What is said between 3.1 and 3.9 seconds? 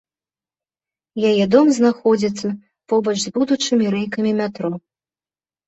з будучымі